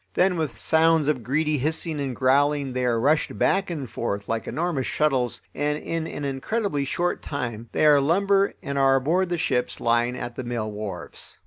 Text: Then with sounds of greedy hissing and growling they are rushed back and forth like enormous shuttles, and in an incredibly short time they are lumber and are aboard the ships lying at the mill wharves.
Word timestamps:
Then 0.15 0.35
with 0.35 0.57
sounds 0.57 1.07
of 1.07 1.21
greedy 1.21 1.59
hissing 1.59 1.99
and 1.99 2.15
growling 2.15 2.73
they 2.73 2.85
are 2.85 2.99
rushed 2.99 3.37
back 3.37 3.69
and 3.69 3.87
forth 3.87 4.27
like 4.27 4.47
enormous 4.47 4.87
shuttles, 4.87 5.43
and 5.53 5.77
in 5.77 6.07
an 6.07 6.25
incredibly 6.25 6.85
short 6.85 7.21
time 7.21 7.69
they 7.71 7.85
are 7.85 8.01
lumber 8.01 8.55
and 8.63 8.79
are 8.79 8.95
aboard 8.95 9.29
the 9.29 9.37
ships 9.37 9.79
lying 9.79 10.17
at 10.17 10.35
the 10.35 10.43
mill 10.43 10.71
wharves. 10.71 11.37